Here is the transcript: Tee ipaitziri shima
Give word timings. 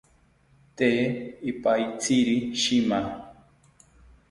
Tee 0.77 1.01
ipaitziri 1.51 2.35
shima 2.61 2.99